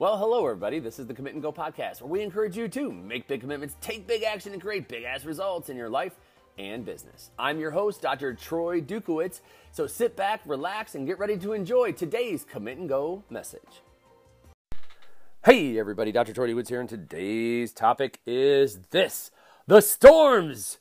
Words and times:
Well, 0.00 0.16
hello, 0.16 0.46
everybody. 0.46 0.78
This 0.78 0.98
is 0.98 1.06
the 1.06 1.12
Commit 1.12 1.34
and 1.34 1.42
Go 1.42 1.52
podcast, 1.52 2.00
where 2.00 2.08
we 2.08 2.22
encourage 2.22 2.56
you 2.56 2.68
to 2.68 2.90
make 2.90 3.28
big 3.28 3.42
commitments, 3.42 3.76
take 3.82 4.06
big 4.06 4.22
action, 4.22 4.54
and 4.54 4.62
create 4.62 4.88
big 4.88 5.04
ass 5.04 5.26
results 5.26 5.68
in 5.68 5.76
your 5.76 5.90
life 5.90 6.14
and 6.56 6.86
business. 6.86 7.32
I'm 7.38 7.60
your 7.60 7.72
host, 7.72 8.00
Dr. 8.00 8.32
Troy 8.32 8.80
Dukowitz. 8.80 9.42
So 9.72 9.86
sit 9.86 10.16
back, 10.16 10.40
relax, 10.46 10.94
and 10.94 11.06
get 11.06 11.18
ready 11.18 11.36
to 11.36 11.52
enjoy 11.52 11.92
today's 11.92 12.46
Commit 12.50 12.78
and 12.78 12.88
Go 12.88 13.24
message. 13.28 13.82
Hey, 15.44 15.78
everybody. 15.78 16.12
Dr. 16.12 16.32
Troy 16.32 16.48
Dukowitz 16.48 16.70
here, 16.70 16.80
and 16.80 16.88
today's 16.88 17.74
topic 17.74 18.20
is 18.24 18.78
this 18.92 19.30
The 19.66 19.82
storms 19.82 20.78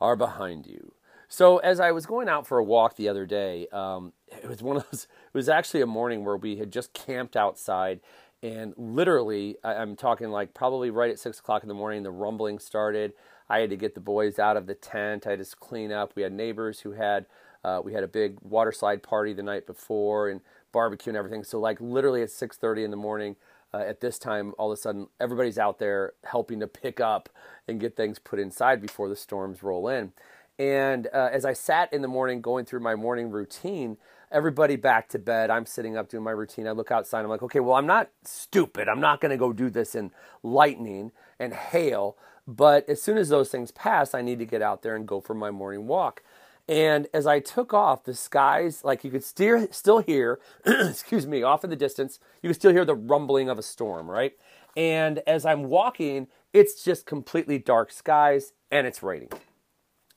are 0.00 0.14
behind 0.14 0.68
you. 0.68 0.92
So, 1.26 1.58
as 1.58 1.80
I 1.80 1.90
was 1.90 2.06
going 2.06 2.28
out 2.28 2.46
for 2.46 2.58
a 2.58 2.64
walk 2.64 2.94
the 2.94 3.08
other 3.08 3.26
day, 3.26 3.66
um, 3.72 4.12
it 4.28 4.48
was 4.48 4.62
one 4.62 4.76
of 4.76 4.88
those, 4.90 5.04
it 5.04 5.36
was 5.36 5.48
actually 5.48 5.80
a 5.80 5.86
morning 5.86 6.24
where 6.24 6.36
we 6.36 6.56
had 6.56 6.70
just 6.70 6.92
camped 6.92 7.36
outside 7.36 8.00
and 8.42 8.72
literally, 8.76 9.56
I'm 9.62 9.96
talking 9.96 10.30
like 10.30 10.54
probably 10.54 10.90
right 10.90 11.10
at 11.10 11.18
six 11.18 11.38
o'clock 11.40 11.62
in 11.62 11.68
the 11.68 11.74
morning, 11.74 12.02
the 12.02 12.10
rumbling 12.10 12.58
started. 12.58 13.12
I 13.48 13.60
had 13.60 13.70
to 13.70 13.76
get 13.76 13.94
the 13.94 14.00
boys 14.00 14.38
out 14.38 14.56
of 14.56 14.66
the 14.66 14.74
tent. 14.74 15.26
I 15.26 15.36
to 15.36 15.44
clean 15.58 15.92
up. 15.92 16.12
We 16.14 16.22
had 16.22 16.32
neighbors 16.32 16.80
who 16.80 16.92
had, 16.92 17.26
uh, 17.64 17.82
we 17.84 17.92
had 17.92 18.04
a 18.04 18.08
big 18.08 18.38
water 18.42 18.72
slide 18.72 19.02
party 19.02 19.32
the 19.32 19.42
night 19.42 19.66
before 19.66 20.28
and 20.28 20.40
barbecue 20.72 21.10
and 21.10 21.16
everything. 21.16 21.44
So 21.44 21.60
like 21.60 21.80
literally 21.80 22.22
at 22.22 22.30
6:30 22.30 22.84
in 22.84 22.90
the 22.90 22.96
morning, 22.96 23.36
uh, 23.74 23.78
at 23.78 24.00
this 24.00 24.18
time, 24.18 24.54
all 24.58 24.72
of 24.72 24.78
a 24.78 24.80
sudden 24.80 25.08
everybody's 25.20 25.58
out 25.58 25.78
there 25.78 26.14
helping 26.24 26.60
to 26.60 26.66
pick 26.66 27.00
up 27.00 27.28
and 27.68 27.78
get 27.80 27.96
things 27.96 28.18
put 28.18 28.38
inside 28.38 28.80
before 28.80 29.08
the 29.08 29.16
storms 29.16 29.62
roll 29.62 29.88
in. 29.88 30.12
And 30.58 31.08
uh, 31.12 31.30
as 31.32 31.44
I 31.44 31.52
sat 31.52 31.92
in 31.92 32.02
the 32.02 32.08
morning 32.08 32.40
going 32.40 32.64
through 32.64 32.80
my 32.80 32.94
morning 32.94 33.30
routine, 33.30 33.96
everybody 34.30 34.76
back 34.76 35.08
to 35.10 35.18
bed. 35.18 35.50
I'm 35.50 35.66
sitting 35.66 35.96
up 35.96 36.08
doing 36.08 36.24
my 36.24 36.30
routine. 36.30 36.66
I 36.66 36.72
look 36.72 36.90
outside. 36.90 37.20
I'm 37.20 37.28
like, 37.28 37.42
okay, 37.42 37.60
well, 37.60 37.74
I'm 37.74 37.86
not 37.86 38.10
stupid. 38.24 38.88
I'm 38.88 39.00
not 39.00 39.20
going 39.20 39.30
to 39.30 39.36
go 39.36 39.52
do 39.52 39.70
this 39.70 39.94
in 39.94 40.10
lightning 40.42 41.12
and 41.38 41.52
hail. 41.52 42.16
But 42.46 42.88
as 42.88 43.02
soon 43.02 43.18
as 43.18 43.28
those 43.28 43.50
things 43.50 43.70
pass, 43.70 44.14
I 44.14 44.22
need 44.22 44.38
to 44.38 44.46
get 44.46 44.62
out 44.62 44.82
there 44.82 44.96
and 44.96 45.06
go 45.06 45.20
for 45.20 45.34
my 45.34 45.50
morning 45.50 45.86
walk. 45.86 46.22
And 46.68 47.08
as 47.12 47.26
I 47.26 47.40
took 47.40 47.74
off, 47.74 48.04
the 48.04 48.14
skies, 48.14 48.84
like 48.84 49.02
you 49.02 49.10
could 49.10 49.24
steer, 49.24 49.66
still 49.72 49.98
hear, 49.98 50.38
excuse 50.64 51.26
me, 51.26 51.42
off 51.42 51.64
in 51.64 51.70
the 51.70 51.76
distance, 51.76 52.20
you 52.42 52.48
could 52.48 52.56
still 52.56 52.72
hear 52.72 52.84
the 52.84 52.94
rumbling 52.94 53.48
of 53.48 53.58
a 53.58 53.62
storm, 53.62 54.08
right? 54.08 54.32
And 54.76 55.20
as 55.26 55.44
I'm 55.44 55.64
walking, 55.64 56.28
it's 56.52 56.84
just 56.84 57.06
completely 57.06 57.58
dark 57.58 57.90
skies 57.90 58.52
and 58.70 58.86
it's 58.86 59.02
raining. 59.02 59.30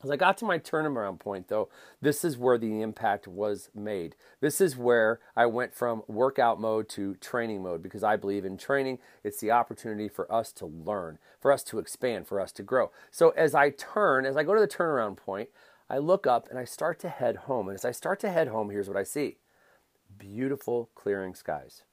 As 0.03 0.11
I 0.11 0.17
got 0.17 0.37
to 0.39 0.45
my 0.45 0.59
turnaround 0.59 1.19
point, 1.19 1.47
though, 1.47 1.69
this 2.01 2.25
is 2.25 2.37
where 2.37 2.57
the 2.57 2.81
impact 2.81 3.27
was 3.27 3.69
made. 3.73 4.15
This 4.41 4.59
is 4.59 4.75
where 4.75 5.21
I 5.35 5.45
went 5.45 5.73
from 5.73 6.03
workout 6.07 6.59
mode 6.59 6.89
to 6.89 7.15
training 7.15 7.63
mode 7.63 7.81
because 7.81 8.03
I 8.03 8.17
believe 8.17 8.43
in 8.43 8.57
training, 8.57 8.99
it's 9.23 9.39
the 9.39 9.51
opportunity 9.51 10.09
for 10.09 10.29
us 10.31 10.51
to 10.53 10.65
learn, 10.65 11.19
for 11.39 11.53
us 11.53 11.63
to 11.65 11.79
expand, 11.79 12.27
for 12.27 12.41
us 12.41 12.51
to 12.53 12.63
grow. 12.63 12.91
So 13.11 13.29
as 13.29 13.55
I 13.55 13.69
turn, 13.69 14.25
as 14.25 14.35
I 14.35 14.43
go 14.43 14.53
to 14.53 14.59
the 14.59 14.67
turnaround 14.67 15.15
point, 15.15 15.49
I 15.89 15.99
look 15.99 16.27
up 16.27 16.49
and 16.49 16.59
I 16.59 16.65
start 16.65 16.99
to 16.99 17.09
head 17.09 17.35
home. 17.37 17.69
And 17.69 17.75
as 17.75 17.85
I 17.85 17.91
start 17.91 18.19
to 18.21 18.31
head 18.31 18.49
home, 18.49 18.69
here's 18.69 18.89
what 18.89 18.97
I 18.97 19.03
see 19.03 19.37
beautiful 20.17 20.89
clearing 20.95 21.33
skies. 21.33 21.83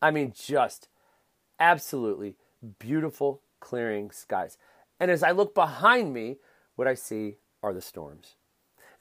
I 0.00 0.10
mean, 0.10 0.32
just 0.34 0.88
absolutely 1.60 2.36
beautiful 2.78 3.42
clearing 3.60 4.10
skies. 4.10 4.56
And 5.00 5.10
as 5.10 5.22
I 5.22 5.30
look 5.30 5.54
behind 5.54 6.12
me, 6.12 6.38
what 6.78 6.86
I 6.86 6.94
see 6.94 7.38
are 7.60 7.74
the 7.74 7.82
storms. 7.82 8.36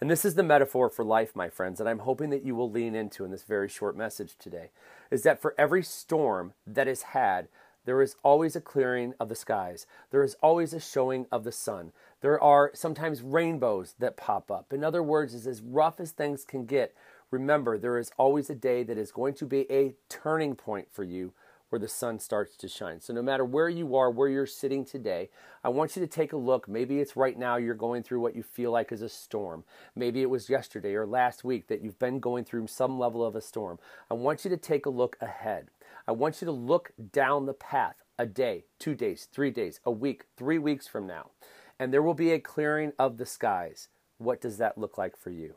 And 0.02 0.10
this 0.10 0.26
is 0.26 0.34
the 0.34 0.42
metaphor 0.42 0.90
for 0.90 1.06
life, 1.06 1.36
my 1.36 1.48
friends, 1.48 1.78
that 1.78 1.88
I'm 1.88 2.00
hoping 2.00 2.32
that 2.32 2.44
you 2.44 2.56
will 2.56 2.72
lean 2.72 2.96
into 2.96 3.24
in 3.24 3.30
this 3.30 3.44
very 3.44 3.70
short 3.70 3.96
message 3.96 4.36
today. 4.40 4.72
Is 5.12 5.22
that 5.24 5.40
for 5.40 5.54
every 5.60 5.84
storm 5.84 6.54
that 6.66 6.88
is 6.88 7.04
had, 7.04 7.50
there 7.86 8.02
is 8.02 8.16
always 8.24 8.56
a 8.56 8.62
clearing 8.62 9.14
of 9.20 9.30
the 9.30 9.36
skies. 9.36 9.86
There 10.10 10.24
is 10.24 10.36
always 10.42 10.74
a 10.74 10.80
showing 10.80 11.28
of 11.32 11.44
the 11.44 11.52
sun. 11.52 11.92
There 12.22 12.42
are 12.42 12.72
sometimes 12.74 13.22
rainbows 13.22 13.94
that 14.00 14.18
pop 14.18 14.50
up. 14.50 14.74
In 14.74 14.84
other 14.84 15.04
words, 15.04 15.36
is 15.36 15.46
as 15.46 15.62
rough 15.62 16.00
as 16.00 16.12
things 16.12 16.46
can 16.46 16.66
get, 16.66 16.96
remember 17.30 17.78
there 17.78 18.00
is 18.00 18.12
always 18.18 18.50
a 18.50 18.56
day 18.56 18.82
that 18.84 18.98
is 18.98 19.12
going 19.12 19.36
to 19.36 19.46
be 19.46 19.72
a 19.72 19.94
turning 20.10 20.56
point 20.56 20.88
for 20.92 21.04
you 21.04 21.32
where 21.70 21.80
the 21.80 21.88
sun 21.88 22.20
starts 22.20 22.56
to 22.58 22.68
shine. 22.68 23.02
So, 23.02 23.14
no 23.14 23.22
matter 23.22 23.44
where 23.44 23.70
you 23.70 23.96
are, 23.96 24.10
where 24.10 24.30
you're 24.30 24.46
sitting 24.46 24.86
today, 24.86 25.30
I 25.64 25.70
want 25.70 25.96
you 25.96 26.02
to 26.02 26.08
take 26.08 26.34
a 26.34 26.38
look. 26.38 26.68
Maybe 26.68 27.00
it's 27.00 27.16
right 27.16 27.38
now 27.38 27.58
you're 27.58 27.76
going 27.76 28.04
through 28.04 28.22
what 28.22 28.36
you 28.36 28.44
feel 28.44 28.72
like 28.72 28.92
is 28.92 29.02
a 29.02 29.10
storm. 29.10 29.64
Maybe 29.96 30.22
it 30.22 30.30
was 30.30 30.50
yesterday 30.50 30.94
or 30.94 31.06
last 31.06 31.44
week 31.44 31.68
that 31.68 31.82
you've 31.82 32.00
been 32.00 32.20
going 32.20 32.46
through 32.46 32.68
some 32.68 32.98
level 32.98 33.26
of 33.26 33.36
a 33.36 33.42
storm. 33.42 33.80
I 34.10 34.14
want 34.14 34.44
you 34.44 34.50
to 34.50 34.58
take 34.58 34.86
a 34.86 34.92
look 34.92 35.18
ahead. 35.22 35.68
I 36.08 36.14
want 36.14 36.42
you 36.42 36.46
to 36.46 36.52
look 36.52 36.92
down 37.12 37.46
the 37.46 37.54
path 37.54 38.04
a 38.18 38.26
day, 38.26 38.66
two 38.80 38.96
days, 38.96 39.28
three 39.32 39.52
days, 39.52 39.80
a 39.86 39.92
week, 39.92 40.26
three 40.38 40.58
weeks 40.58 40.88
from 40.88 41.06
now, 41.06 41.32
and 41.80 41.94
there 41.94 42.02
will 42.02 42.14
be 42.14 42.32
a 42.32 42.40
clearing 42.40 42.94
of 42.98 43.18
the 43.18 43.26
skies. 43.26 43.90
What 44.18 44.42
does 44.42 44.58
that 44.58 44.78
look 44.78 44.98
like 44.98 45.18
for 45.18 45.30
you? 45.30 45.56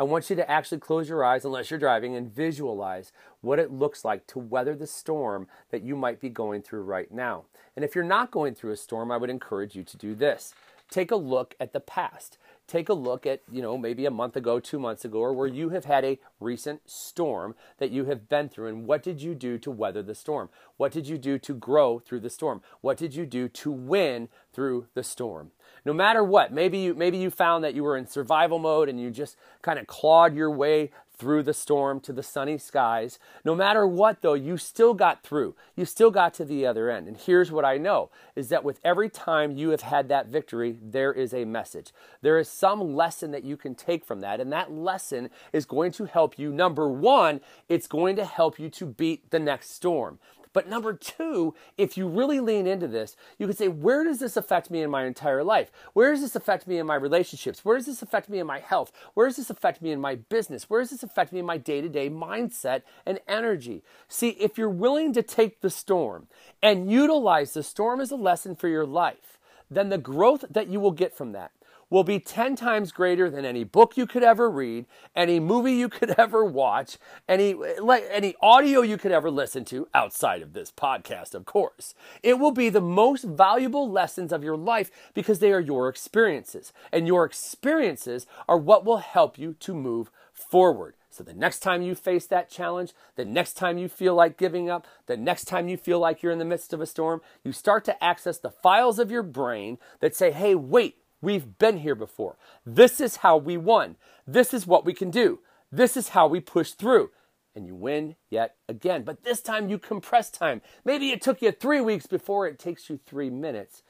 I 0.00 0.02
want 0.02 0.30
you 0.30 0.36
to 0.36 0.50
actually 0.50 0.78
close 0.78 1.10
your 1.10 1.22
eyes, 1.22 1.44
unless 1.44 1.70
you're 1.70 1.78
driving, 1.78 2.16
and 2.16 2.34
visualize 2.34 3.12
what 3.42 3.58
it 3.58 3.70
looks 3.70 4.02
like 4.02 4.26
to 4.28 4.38
weather 4.38 4.74
the 4.74 4.86
storm 4.86 5.46
that 5.70 5.82
you 5.82 5.94
might 5.94 6.20
be 6.20 6.30
going 6.30 6.62
through 6.62 6.84
right 6.84 7.12
now. 7.12 7.44
And 7.76 7.84
if 7.84 7.94
you're 7.94 8.02
not 8.02 8.30
going 8.30 8.54
through 8.54 8.72
a 8.72 8.78
storm, 8.78 9.12
I 9.12 9.18
would 9.18 9.28
encourage 9.28 9.76
you 9.76 9.84
to 9.84 9.98
do 9.98 10.14
this. 10.14 10.54
Take 10.90 11.10
a 11.10 11.16
look 11.16 11.54
at 11.60 11.74
the 11.74 11.80
past. 11.80 12.38
Take 12.66 12.88
a 12.88 12.94
look 12.94 13.26
at, 13.26 13.42
you 13.52 13.60
know, 13.60 13.76
maybe 13.76 14.06
a 14.06 14.10
month 14.10 14.36
ago, 14.36 14.58
two 14.58 14.78
months 14.78 15.04
ago, 15.04 15.18
or 15.18 15.34
where 15.34 15.46
you 15.46 15.68
have 15.68 15.84
had 15.84 16.04
a 16.04 16.18
recent 16.40 16.88
storm 16.88 17.54
that 17.76 17.90
you 17.90 18.06
have 18.06 18.26
been 18.26 18.48
through. 18.48 18.68
And 18.68 18.86
what 18.86 19.02
did 19.02 19.20
you 19.20 19.34
do 19.34 19.58
to 19.58 19.70
weather 19.70 20.02
the 20.02 20.14
storm? 20.14 20.48
What 20.78 20.92
did 20.92 21.08
you 21.08 21.18
do 21.18 21.38
to 21.40 21.52
grow 21.52 21.98
through 21.98 22.20
the 22.20 22.30
storm? 22.30 22.62
What 22.80 22.96
did 22.96 23.14
you 23.14 23.26
do 23.26 23.48
to 23.48 23.70
win 23.70 24.30
through 24.52 24.86
the 24.94 25.02
storm? 25.02 25.52
no 25.84 25.92
matter 25.92 26.22
what. 26.22 26.52
Maybe 26.52 26.78
you 26.78 26.94
maybe 26.94 27.18
you 27.18 27.30
found 27.30 27.64
that 27.64 27.74
you 27.74 27.82
were 27.82 27.96
in 27.96 28.06
survival 28.06 28.58
mode 28.58 28.88
and 28.88 29.00
you 29.00 29.10
just 29.10 29.36
kind 29.62 29.78
of 29.78 29.86
clawed 29.86 30.34
your 30.34 30.50
way 30.50 30.90
through 31.16 31.42
the 31.42 31.52
storm 31.52 32.00
to 32.00 32.14
the 32.14 32.22
sunny 32.22 32.56
skies. 32.56 33.18
No 33.44 33.54
matter 33.54 33.86
what 33.86 34.22
though, 34.22 34.34
you 34.34 34.56
still 34.56 34.94
got 34.94 35.22
through. 35.22 35.54
You 35.76 35.84
still 35.84 36.10
got 36.10 36.32
to 36.34 36.46
the 36.46 36.66
other 36.66 36.90
end. 36.90 37.08
And 37.08 37.16
here's 37.16 37.52
what 37.52 37.64
I 37.64 37.76
know 37.76 38.10
is 38.34 38.48
that 38.48 38.64
with 38.64 38.80
every 38.82 39.10
time 39.10 39.56
you 39.56 39.70
have 39.70 39.82
had 39.82 40.08
that 40.08 40.28
victory, 40.28 40.78
there 40.80 41.12
is 41.12 41.34
a 41.34 41.44
message. 41.44 41.92
There 42.22 42.38
is 42.38 42.48
some 42.48 42.94
lesson 42.94 43.32
that 43.32 43.44
you 43.44 43.58
can 43.58 43.74
take 43.74 44.04
from 44.04 44.20
that 44.20 44.40
and 44.40 44.50
that 44.52 44.72
lesson 44.72 45.28
is 45.52 45.66
going 45.66 45.92
to 45.92 46.06
help 46.06 46.38
you 46.38 46.52
number 46.52 46.88
1, 46.88 47.42
it's 47.68 47.86
going 47.86 48.16
to 48.16 48.24
help 48.24 48.58
you 48.58 48.70
to 48.70 48.86
beat 48.86 49.30
the 49.30 49.38
next 49.38 49.72
storm. 49.72 50.18
But 50.52 50.68
number 50.68 50.92
two, 50.92 51.54
if 51.78 51.96
you 51.96 52.08
really 52.08 52.40
lean 52.40 52.66
into 52.66 52.88
this, 52.88 53.16
you 53.38 53.46
can 53.46 53.56
say, 53.56 53.68
where 53.68 54.02
does 54.02 54.18
this 54.18 54.36
affect 54.36 54.70
me 54.70 54.82
in 54.82 54.90
my 54.90 55.04
entire 55.04 55.44
life? 55.44 55.70
Where 55.92 56.10
does 56.10 56.22
this 56.22 56.34
affect 56.34 56.66
me 56.66 56.78
in 56.78 56.86
my 56.86 56.96
relationships? 56.96 57.64
Where 57.64 57.76
does 57.76 57.86
this 57.86 58.02
affect 58.02 58.28
me 58.28 58.40
in 58.40 58.46
my 58.46 58.58
health? 58.58 58.90
Where 59.14 59.28
does 59.28 59.36
this 59.36 59.50
affect 59.50 59.80
me 59.80 59.92
in 59.92 60.00
my 60.00 60.16
business? 60.16 60.68
Where 60.68 60.80
does 60.80 60.90
this 60.90 61.04
affect 61.04 61.32
me 61.32 61.38
in 61.38 61.46
my 61.46 61.56
day 61.56 61.80
to 61.80 61.88
day 61.88 62.10
mindset 62.10 62.82
and 63.06 63.20
energy? 63.28 63.82
See, 64.08 64.30
if 64.30 64.58
you're 64.58 64.68
willing 64.68 65.12
to 65.12 65.22
take 65.22 65.60
the 65.60 65.70
storm 65.70 66.26
and 66.60 66.90
utilize 66.90 67.54
the 67.54 67.62
storm 67.62 68.00
as 68.00 68.10
a 68.10 68.16
lesson 68.16 68.56
for 68.56 68.68
your 68.68 68.86
life, 68.86 69.38
then 69.70 69.88
the 69.88 69.98
growth 69.98 70.44
that 70.50 70.66
you 70.66 70.80
will 70.80 70.90
get 70.90 71.16
from 71.16 71.30
that 71.32 71.52
will 71.90 72.04
be 72.04 72.20
10 72.20 72.56
times 72.56 72.92
greater 72.92 73.28
than 73.28 73.44
any 73.44 73.64
book 73.64 73.96
you 73.96 74.06
could 74.06 74.22
ever 74.22 74.48
read, 74.48 74.86
any 75.14 75.40
movie 75.40 75.74
you 75.74 75.88
could 75.88 76.10
ever 76.18 76.44
watch, 76.44 76.96
any, 77.28 77.52
like, 77.52 78.04
any 78.10 78.34
audio 78.40 78.80
you 78.80 78.96
could 78.96 79.12
ever 79.12 79.30
listen 79.30 79.64
to 79.66 79.88
outside 79.92 80.40
of 80.40 80.52
this 80.52 80.70
podcast, 80.70 81.34
of 81.34 81.44
course. 81.44 81.94
It 82.22 82.38
will 82.38 82.52
be 82.52 82.68
the 82.68 82.80
most 82.80 83.24
valuable 83.24 83.90
lessons 83.90 84.32
of 84.32 84.44
your 84.44 84.56
life 84.56 84.90
because 85.12 85.40
they 85.40 85.52
are 85.52 85.60
your 85.60 85.88
experiences. 85.88 86.72
And 86.92 87.06
your 87.06 87.24
experiences 87.24 88.26
are 88.48 88.56
what 88.56 88.84
will 88.84 88.98
help 88.98 89.38
you 89.38 89.54
to 89.54 89.74
move 89.74 90.10
forward. 90.32 90.94
So 91.12 91.24
the 91.24 91.34
next 91.34 91.58
time 91.58 91.82
you 91.82 91.96
face 91.96 92.26
that 92.26 92.48
challenge, 92.48 92.92
the 93.16 93.24
next 93.24 93.54
time 93.54 93.78
you 93.78 93.88
feel 93.88 94.14
like 94.14 94.38
giving 94.38 94.70
up, 94.70 94.86
the 95.06 95.16
next 95.16 95.46
time 95.46 95.68
you 95.68 95.76
feel 95.76 95.98
like 95.98 96.22
you're 96.22 96.32
in 96.32 96.38
the 96.38 96.44
midst 96.44 96.72
of 96.72 96.80
a 96.80 96.86
storm, 96.86 97.20
you 97.42 97.50
start 97.50 97.84
to 97.86 98.04
access 98.04 98.38
the 98.38 98.50
files 98.50 99.00
of 99.00 99.10
your 99.10 99.24
brain 99.24 99.78
that 99.98 100.14
say, 100.14 100.30
hey, 100.30 100.54
wait, 100.54 100.99
We've 101.22 101.58
been 101.58 101.78
here 101.78 101.94
before. 101.94 102.36
This 102.64 103.00
is 103.00 103.16
how 103.16 103.36
we 103.36 103.56
won. 103.56 103.96
This 104.26 104.54
is 104.54 104.66
what 104.66 104.84
we 104.84 104.94
can 104.94 105.10
do. 105.10 105.40
This 105.70 105.96
is 105.96 106.08
how 106.08 106.26
we 106.26 106.40
push 106.40 106.72
through. 106.72 107.10
And 107.54 107.66
you 107.66 107.74
win 107.74 108.16
yet 108.30 108.56
again. 108.68 109.02
But 109.02 109.24
this 109.24 109.42
time 109.42 109.68
you 109.68 109.78
compress 109.78 110.30
time. 110.30 110.62
Maybe 110.84 111.10
it 111.10 111.20
took 111.20 111.42
you 111.42 111.52
three 111.52 111.80
weeks 111.80 112.06
before 112.06 112.46
it 112.46 112.58
takes 112.58 112.88
you 112.88 112.98
three 113.04 113.30
minutes 113.30 113.82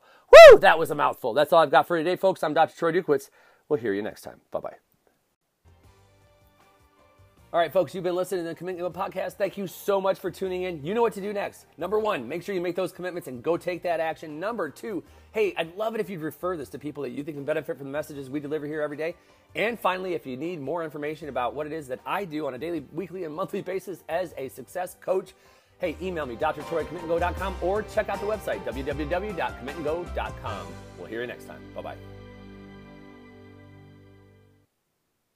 Woo! 0.51 0.59
That 0.59 0.79
was 0.79 0.91
a 0.91 0.95
mouthful. 0.95 1.33
That's 1.33 1.53
all 1.53 1.61
I've 1.61 1.71
got 1.71 1.87
for 1.87 1.97
today, 1.97 2.15
folks. 2.15 2.43
I'm 2.43 2.53
Dr. 2.53 2.75
Troy 2.75 2.91
Dukowitz. 2.91 3.29
We'll 3.69 3.79
hear 3.79 3.93
you 3.93 4.01
next 4.01 4.21
time. 4.21 4.41
Bye 4.51 4.59
bye. 4.59 4.75
All 7.53 7.61
right, 7.61 7.71
folks, 7.71 7.95
you've 7.95 8.03
been 8.03 8.15
listening 8.15 8.43
to 8.43 8.49
the 8.49 8.55
Commitment 8.55 8.93
Podcast. 8.93 9.33
Thank 9.33 9.57
you 9.57 9.67
so 9.67 10.01
much 10.01 10.19
for 10.19 10.29
tuning 10.29 10.63
in. 10.63 10.83
You 10.83 10.93
know 10.93 11.01
what 11.01 11.13
to 11.13 11.21
do 11.21 11.31
next. 11.31 11.65
Number 11.77 11.97
one, 11.97 12.27
make 12.27 12.43
sure 12.43 12.53
you 12.53 12.59
make 12.59 12.75
those 12.75 12.91
commitments 12.91 13.29
and 13.29 13.41
go 13.41 13.55
take 13.55 13.81
that 13.83 14.01
action. 14.01 14.37
Number 14.37 14.69
two, 14.69 15.01
hey, 15.31 15.53
I'd 15.57 15.75
love 15.77 15.95
it 15.95 16.01
if 16.01 16.09
you'd 16.09 16.21
refer 16.21 16.57
this 16.57 16.67
to 16.69 16.77
people 16.77 17.03
that 17.03 17.11
you 17.11 17.23
think 17.23 17.37
can 17.37 17.45
benefit 17.45 17.77
from 17.77 17.87
the 17.87 17.91
messages 17.91 18.29
we 18.29 18.41
deliver 18.41 18.67
here 18.67 18.81
every 18.81 18.97
day. 18.97 19.15
And 19.55 19.79
finally, 19.79 20.13
if 20.13 20.25
you 20.27 20.35
need 20.35 20.59
more 20.59 20.83
information 20.83 21.29
about 21.29 21.55
what 21.55 21.65
it 21.65 21.71
is 21.71 21.87
that 21.87 22.01
I 22.05 22.25
do 22.25 22.47
on 22.47 22.53
a 22.53 22.57
daily, 22.57 22.83
weekly, 22.91 23.23
and 23.23 23.33
monthly 23.33 23.61
basis 23.61 24.03
as 24.09 24.33
a 24.37 24.49
success 24.49 24.97
coach, 24.99 25.33
hey, 25.79 25.95
email 26.01 26.25
me, 26.25 26.35
drtroy@commitandgo.com, 26.35 27.55
or 27.61 27.83
check 27.83 28.09
out 28.09 28.19
the 28.19 28.25
website, 28.25 28.65
www.commitandgo.com. 28.65 30.67
We'll 30.97 31.07
hear 31.07 31.21
you 31.21 31.27
next 31.27 31.45
time. 31.45 31.61
Bye 31.75 31.81
bye. 31.81 32.16